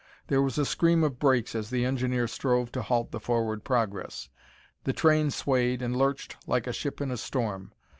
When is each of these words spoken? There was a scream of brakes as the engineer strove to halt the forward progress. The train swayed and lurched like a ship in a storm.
There 0.29 0.41
was 0.41 0.57
a 0.57 0.65
scream 0.65 1.03
of 1.03 1.19
brakes 1.19 1.53
as 1.53 1.69
the 1.69 1.85
engineer 1.85 2.27
strove 2.27 2.71
to 2.71 2.81
halt 2.81 3.11
the 3.11 3.19
forward 3.19 3.63
progress. 3.63 4.29
The 4.83 4.93
train 4.93 5.29
swayed 5.29 5.83
and 5.83 5.95
lurched 5.95 6.37
like 6.47 6.65
a 6.65 6.73
ship 6.73 7.01
in 7.01 7.11
a 7.11 7.17
storm. 7.17 7.71